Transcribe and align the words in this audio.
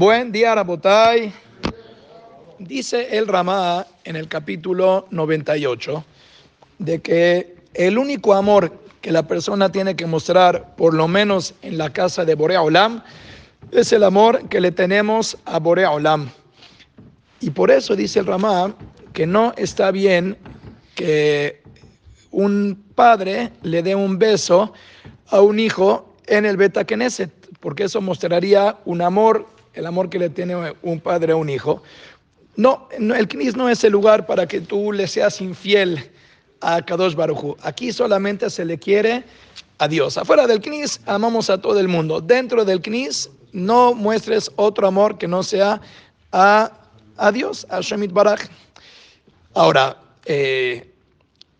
Buen 0.00 0.32
día, 0.32 0.54
Rabotay. 0.54 1.30
Dice 2.58 3.18
el 3.18 3.28
Ramá 3.28 3.86
en 4.02 4.16
el 4.16 4.28
capítulo 4.28 5.06
98 5.10 6.02
de 6.78 7.02
que 7.02 7.56
el 7.74 7.98
único 7.98 8.32
amor 8.32 8.72
que 9.02 9.12
la 9.12 9.24
persona 9.24 9.70
tiene 9.70 9.96
que 9.96 10.06
mostrar, 10.06 10.74
por 10.74 10.94
lo 10.94 11.06
menos 11.06 11.52
en 11.60 11.76
la 11.76 11.92
casa 11.92 12.24
de 12.24 12.34
Borea 12.34 12.62
Olam, 12.62 13.02
es 13.72 13.92
el 13.92 14.02
amor 14.02 14.48
que 14.48 14.62
le 14.62 14.72
tenemos 14.72 15.36
a 15.44 15.58
Borea 15.58 15.90
Olam. 15.90 16.30
Y 17.42 17.50
por 17.50 17.70
eso 17.70 17.94
dice 17.94 18.20
el 18.20 18.26
Ramá 18.26 18.74
que 19.12 19.26
no 19.26 19.52
está 19.58 19.90
bien 19.90 20.38
que 20.94 21.60
un 22.30 22.86
padre 22.94 23.52
le 23.60 23.82
dé 23.82 23.94
un 23.94 24.18
beso 24.18 24.72
a 25.28 25.42
un 25.42 25.60
hijo 25.60 26.14
en 26.26 26.46
el 26.46 26.56
Beta 26.56 26.86
Knesset, 26.86 27.30
porque 27.60 27.84
eso 27.84 28.00
mostraría 28.00 28.78
un 28.86 29.02
amor, 29.02 29.59
el 29.74 29.86
amor 29.86 30.08
que 30.08 30.18
le 30.18 30.30
tiene 30.30 30.74
un 30.82 31.00
padre 31.00 31.32
a 31.32 31.36
un 31.36 31.48
hijo. 31.48 31.82
No, 32.56 32.88
el 32.98 33.28
Knis 33.28 33.56
no 33.56 33.68
es 33.68 33.84
el 33.84 33.92
lugar 33.92 34.26
para 34.26 34.46
que 34.46 34.60
tú 34.60 34.92
le 34.92 35.06
seas 35.06 35.40
infiel 35.40 36.10
a 36.60 36.82
Kadosh 36.82 37.14
Baruchu. 37.14 37.56
Aquí 37.62 37.92
solamente 37.92 38.50
se 38.50 38.64
le 38.64 38.78
quiere 38.78 39.24
a 39.78 39.88
Dios. 39.88 40.18
Afuera 40.18 40.46
del 40.46 40.60
Knis 40.60 41.00
amamos 41.06 41.48
a 41.48 41.60
todo 41.60 41.80
el 41.80 41.88
mundo. 41.88 42.20
Dentro 42.20 42.64
del 42.64 42.82
Knis 42.82 43.30
no 43.52 43.94
muestres 43.94 44.50
otro 44.56 44.86
amor 44.86 45.16
que 45.16 45.26
no 45.26 45.42
sea 45.42 45.80
a, 46.32 46.70
a 47.16 47.32
Dios, 47.32 47.66
a 47.70 47.80
Shemit 47.80 48.12
Baraj. 48.12 48.40
Ahora, 49.54 49.96
eh, 50.26 50.92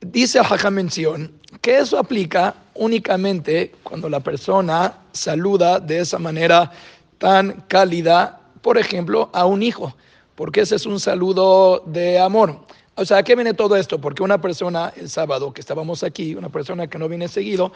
dice 0.01 0.39
a 0.39 0.71
mención 0.71 1.33
que 1.61 1.79
eso 1.79 1.99
aplica 1.99 2.55
únicamente 2.75 3.73
cuando 3.83 4.09
la 4.09 4.21
persona 4.21 4.99
saluda 5.13 5.81
de 5.81 6.01
esa 6.01 6.19
manera 6.19 6.71
tan 7.21 7.65
cálida, 7.69 8.41
por 8.63 8.79
ejemplo, 8.79 9.29
a 9.35 9.45
un 9.45 9.63
hijo, 9.63 9.95
porque 10.35 10.63
ese 10.63 10.77
es 10.77 10.87
un 10.87 10.99
saludo 10.99 11.83
de 11.85 12.19
amor. 12.19 12.59
O 12.95 13.05
sea, 13.05 13.19
¿a 13.19 13.23
qué 13.23 13.35
viene 13.35 13.53
todo 13.53 13.77
esto? 13.77 14.01
Porque 14.01 14.23
una 14.23 14.41
persona, 14.41 14.91
el 14.97 15.11
sábado 15.11 15.53
que 15.53 15.61
estábamos 15.61 16.03
aquí, 16.03 16.35
una 16.35 16.49
persona 16.49 16.87
que 16.87 16.99
no 16.99 17.09
viene 17.11 17.29
seguido, 17.29 17.73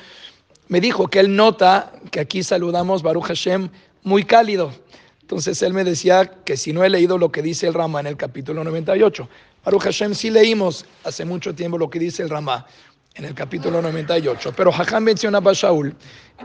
me 0.69 0.81
dijo 0.81 1.09
que 1.09 1.21
él 1.21 1.37
nota 1.37 1.93
que 2.11 2.21
aquí 2.21 2.43
saludamos 2.43 3.03
Baruch 3.03 3.27
Hashem 3.27 3.69
muy 4.03 4.25
cálido. 4.25 4.73
Entonces 5.21 5.61
él 5.61 5.75
me 5.75 5.85
decía 5.85 6.25
que 6.45 6.57
si 6.57 6.73
no 6.73 6.83
he 6.83 6.89
leído 6.89 7.19
lo 7.19 7.31
que 7.31 7.43
dice 7.43 7.67
el 7.67 7.75
Rama 7.75 8.01
en 8.01 8.07
el 8.07 8.17
capítulo 8.17 8.65
98, 8.65 9.29
Baruch 9.63 9.83
Hashem 9.83 10.15
sí 10.15 10.31
leímos 10.31 10.87
hace 11.05 11.27
mucho 11.27 11.55
tiempo 11.55 11.77
lo 11.77 11.91
que 11.91 11.99
dice 11.99 12.23
el 12.23 12.31
Rama 12.31 12.67
en 13.15 13.25
el 13.25 13.35
capítulo 13.35 13.81
98, 13.81 14.53
pero 14.57 14.73
Hajam 14.73 15.05
menciona 15.05 15.39
a 15.39 15.53
Shaul, 15.53 15.95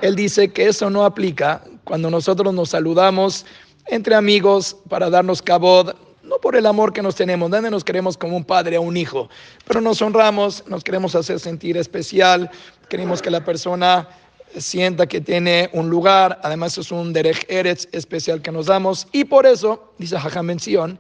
él 0.02 0.16
dice 0.16 0.54
que 0.54 0.68
eso 0.68 0.90
no 0.90 1.04
aplica 1.04 1.64
cuando 1.84 2.12
nosotros 2.12 2.54
nos 2.54 2.70
saludamos 2.70 3.46
entre 3.88 4.14
amigos 4.14 4.78
para 4.88 5.10
darnos 5.10 5.42
cabod, 5.42 5.96
no 6.22 6.38
por 6.38 6.56
el 6.56 6.68
amor 6.68 6.94
que 6.94 7.02
nos 7.02 7.16
tenemos, 7.16 7.50
donde 7.50 7.72
nos 7.72 7.84
queremos 7.84 8.18
como 8.18 8.38
un 8.38 8.44
padre 8.44 8.76
a 8.76 8.82
un 8.82 8.98
hijo, 8.98 9.30
pero 9.66 9.82
nos 9.82 10.00
honramos, 10.04 10.64
nos 10.68 10.84
queremos 10.84 11.16
hacer 11.16 11.40
sentir 11.40 11.76
especial, 11.76 12.52
queremos 12.88 13.20
que 13.20 13.32
la 13.32 13.44
persona 13.44 14.08
sienta 14.56 15.08
que 15.08 15.22
tiene 15.22 15.72
un 15.74 15.90
lugar, 15.90 16.40
además 16.44 16.78
es 16.78 16.92
un 16.92 17.14
derech 17.14 17.46
eretz 17.50 17.88
especial 17.94 18.44
que 18.44 18.52
nos 18.52 18.68
damos, 18.68 19.08
y 19.12 19.24
por 19.24 19.48
eso, 19.48 19.92
dice 19.98 20.18
Hajam 20.18 20.46
mención, 20.46 21.00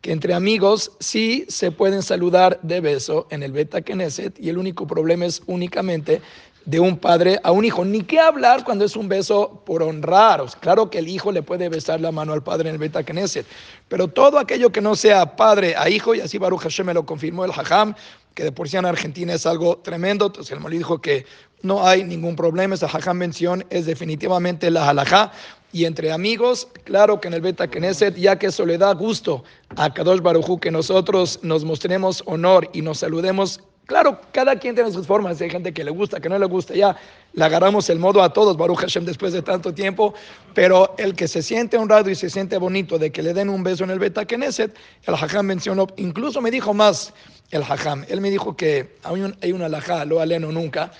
que 0.00 0.12
entre 0.12 0.34
amigos 0.34 0.92
sí 0.98 1.44
se 1.48 1.70
pueden 1.70 2.02
saludar 2.02 2.58
de 2.62 2.80
beso 2.80 3.26
en 3.30 3.42
el 3.42 3.52
Beta 3.52 3.82
Knesset 3.82 4.38
y 4.40 4.48
el 4.48 4.58
único 4.58 4.86
problema 4.86 5.26
es 5.26 5.42
únicamente 5.46 6.22
de 6.64 6.80
un 6.80 6.98
padre 6.98 7.40
a 7.42 7.52
un 7.52 7.64
hijo. 7.64 7.84
Ni 7.84 8.02
qué 8.02 8.20
hablar 8.20 8.64
cuando 8.64 8.84
es 8.84 8.96
un 8.96 9.08
beso 9.08 9.62
por 9.64 9.82
honrar. 9.82 10.44
Claro 10.60 10.90
que 10.90 10.98
el 10.98 11.08
hijo 11.08 11.32
le 11.32 11.42
puede 11.42 11.68
besar 11.68 12.00
la 12.00 12.12
mano 12.12 12.32
al 12.32 12.42
padre 12.42 12.68
en 12.68 12.74
el 12.74 12.78
Beta 12.78 13.02
Knesset, 13.02 13.46
pero 13.88 14.08
todo 14.08 14.38
aquello 14.38 14.70
que 14.70 14.80
no 14.80 14.94
sea 14.94 15.36
padre 15.36 15.74
a 15.76 15.88
hijo, 15.88 16.14
y 16.14 16.20
así 16.20 16.38
Baruch 16.38 16.62
Hashem 16.62 16.86
me 16.86 16.94
lo 16.94 17.04
confirmó 17.04 17.44
el 17.44 17.50
Hajam, 17.50 17.94
que 18.34 18.44
de 18.44 18.52
por 18.52 18.68
sí 18.68 18.76
en 18.76 18.86
Argentina 18.86 19.34
es 19.34 19.46
algo 19.46 19.78
tremendo, 19.78 20.26
entonces 20.26 20.52
el 20.52 20.60
Molí 20.60 20.78
dijo 20.78 21.00
que 21.00 21.26
no 21.62 21.86
hay 21.86 22.04
ningún 22.04 22.36
problema, 22.36 22.74
esa 22.74 22.86
Hajam 22.86 23.18
mención 23.18 23.64
es 23.70 23.86
definitivamente 23.86 24.70
la 24.70 24.88
halajá, 24.88 25.32
y 25.72 25.84
entre 25.84 26.10
amigos, 26.10 26.68
claro 26.84 27.20
que 27.20 27.28
en 27.28 27.34
el 27.34 27.40
Beta 27.40 27.68
Knesset, 27.68 28.16
ya 28.16 28.38
que 28.38 28.46
eso 28.46 28.66
le 28.66 28.76
da 28.76 28.92
gusto 28.92 29.44
a 29.76 29.92
Kadosh 29.92 30.20
Barujú 30.20 30.58
que 30.58 30.70
nosotros 30.70 31.38
nos 31.42 31.64
mostremos 31.64 32.22
honor 32.26 32.68
y 32.72 32.82
nos 32.82 32.98
saludemos. 32.98 33.60
Claro, 33.86 34.20
cada 34.32 34.56
quien 34.56 34.74
tiene 34.74 34.90
sus 34.92 35.06
formas, 35.06 35.40
hay 35.40 35.50
gente 35.50 35.72
que 35.72 35.82
le 35.82 35.90
gusta, 35.90 36.20
que 36.20 36.28
no 36.28 36.38
le 36.38 36.46
gusta, 36.46 36.74
ya 36.74 36.96
le 37.32 37.44
agarramos 37.44 37.88
el 37.90 37.98
modo 37.98 38.22
a 38.22 38.32
todos, 38.32 38.56
Baruch 38.56 38.78
Hashem, 38.78 39.04
después 39.04 39.32
de 39.32 39.42
tanto 39.42 39.74
tiempo, 39.74 40.14
pero 40.54 40.94
el 40.96 41.14
que 41.14 41.26
se 41.26 41.42
siente 41.42 41.76
honrado 41.76 42.08
y 42.08 42.14
se 42.14 42.30
siente 42.30 42.56
bonito 42.58 42.98
de 42.98 43.10
que 43.10 43.22
le 43.22 43.34
den 43.34 43.48
un 43.48 43.64
beso 43.64 43.82
en 43.84 43.90
el 43.90 43.98
Beta 43.98 44.24
Knesset, 44.24 44.76
el 45.06 45.14
Hajam 45.14 45.46
mencionó, 45.46 45.88
incluso 45.96 46.40
me 46.40 46.52
dijo 46.52 46.72
más 46.72 47.12
el 47.50 47.62
Hajam, 47.62 48.04
él 48.08 48.20
me 48.20 48.30
dijo 48.30 48.56
que 48.56 48.96
hay, 49.02 49.20
un, 49.20 49.36
hay 49.42 49.52
una 49.52 49.66
alajá, 49.66 50.04
lo 50.04 50.20
aleno 50.20 50.52
nunca, 50.52 50.92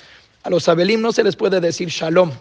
a 0.42 0.50
los 0.50 0.68
abelim 0.68 1.00
no 1.00 1.12
se 1.12 1.22
les 1.22 1.36
puede 1.36 1.60
decir 1.60 1.88
shalom, 1.88 2.32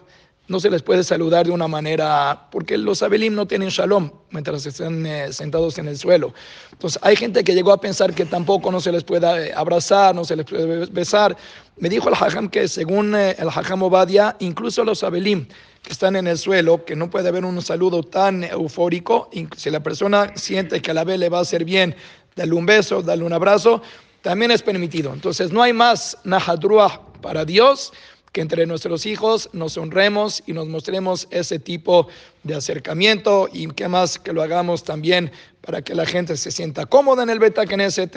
no 0.47 0.59
se 0.59 0.69
les 0.69 0.81
puede 0.81 1.03
saludar 1.03 1.45
de 1.45 1.51
una 1.51 1.67
manera, 1.67 2.47
porque 2.49 2.77
los 2.77 3.03
abelim 3.03 3.35
no 3.35 3.45
tienen 3.45 3.69
shalom 3.69 4.09
mientras 4.31 4.65
están 4.65 5.05
eh, 5.05 5.31
sentados 5.31 5.77
en 5.77 5.87
el 5.87 5.97
suelo. 5.97 6.33
Entonces, 6.71 6.99
hay 7.03 7.15
gente 7.15 7.43
que 7.43 7.53
llegó 7.53 7.71
a 7.71 7.79
pensar 7.79 8.15
que 8.15 8.25
tampoco 8.25 8.71
no 8.71 8.81
se 8.81 8.91
les 8.91 9.03
puede 9.03 9.49
eh, 9.49 9.53
abrazar, 9.55 10.15
no 10.15 10.25
se 10.25 10.35
les 10.35 10.45
puede 10.45 10.87
besar. 10.87 11.37
Me 11.77 11.87
dijo 11.87 12.09
el 12.09 12.15
hajam 12.15 12.49
que 12.49 12.67
según 12.67 13.15
eh, 13.15 13.35
el 13.37 13.47
hajam 13.47 13.83
Obadia, 13.83 14.35
incluso 14.39 14.83
los 14.83 15.03
abelim 15.03 15.47
que 15.83 15.91
están 15.91 16.15
en 16.15 16.27
el 16.27 16.37
suelo, 16.37 16.83
que 16.83 16.95
no 16.95 17.09
puede 17.09 17.29
haber 17.29 17.45
un 17.45 17.61
saludo 17.61 18.03
tan 18.03 18.43
eufórico, 18.43 19.29
si 19.55 19.69
la 19.69 19.81
persona 19.81 20.33
siente 20.35 20.81
que 20.81 20.91
a 20.91 20.93
la 20.93 21.03
vez 21.03 21.19
le 21.19 21.29
va 21.29 21.37
a 21.37 21.41
hacer 21.41 21.63
bien, 21.63 21.95
darle 22.35 22.53
un 22.53 22.65
beso, 22.65 23.01
darle 23.01 23.23
un 23.23 23.33
abrazo, 23.33 23.81
también 24.21 24.51
es 24.51 24.61
permitido. 24.61 25.13
Entonces, 25.13 25.51
no 25.51 25.61
hay 25.61 25.73
más 25.73 26.17
nahadruah 26.23 26.99
para 27.21 27.45
Dios 27.45 27.93
que 28.31 28.41
entre 28.41 28.65
nuestros 28.65 29.05
hijos 29.05 29.49
nos 29.53 29.77
honremos 29.77 30.43
y 30.45 30.53
nos 30.53 30.67
mostremos 30.67 31.27
ese 31.31 31.57
tipo 31.57 32.07
de 32.43 32.55
acercamiento 32.55 33.49
y 33.51 33.67
que 33.69 33.87
más 33.87 34.19
que 34.19 34.33
lo 34.33 34.43
hagamos 34.43 34.83
también 34.83 35.31
para 35.61 35.81
que 35.81 35.95
la 35.95 36.05
gente 36.05 36.37
se 36.37 36.51
sienta 36.51 36.85
cómoda 36.85 37.23
en 37.23 37.31
el 37.31 37.39
Beta 37.39 37.65
Knesset. 37.65 38.15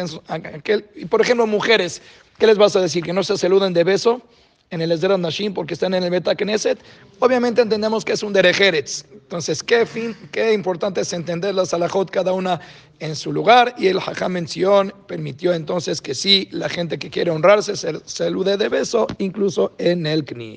Y 0.96 1.04
por 1.06 1.20
ejemplo, 1.20 1.46
mujeres, 1.46 2.02
¿qué 2.38 2.46
les 2.46 2.58
vas 2.58 2.76
a 2.76 2.80
decir? 2.80 3.02
¿Que 3.02 3.12
no 3.12 3.24
se 3.24 3.38
saluden 3.38 3.72
de 3.72 3.84
beso? 3.84 4.22
en 4.72 4.80
el 4.80 4.90
Esdera 4.90 5.18
Nashim 5.18 5.52
porque 5.52 5.74
están 5.74 5.94
en 5.94 6.02
el 6.02 6.10
Beta 6.10 6.34
obviamente 7.18 7.60
entendemos 7.60 8.04
que 8.04 8.12
es 8.14 8.22
un 8.22 8.32
derejeretz. 8.32 9.04
Entonces, 9.32 9.62
qué 9.62 9.86
fin, 9.86 10.14
qué 10.30 10.52
importante 10.52 11.00
es 11.00 11.10
entender 11.14 11.54
la 11.54 11.64
salahot 11.64 12.10
cada 12.10 12.34
una 12.34 12.60
en 12.98 13.16
su 13.16 13.32
lugar 13.32 13.74
y 13.78 13.86
el 13.86 13.98
Hajam 13.98 14.32
mención 14.32 14.92
permitió 15.06 15.54
entonces 15.54 16.02
que 16.02 16.14
sí, 16.14 16.48
la 16.50 16.68
gente 16.68 16.98
que 16.98 17.08
quiere 17.08 17.30
honrarse 17.30 17.74
se 17.74 17.94
salude 18.04 18.58
de 18.58 18.68
beso, 18.68 19.06
incluso 19.16 19.72
en 19.78 20.04
el 20.04 20.26
Knis. 20.26 20.50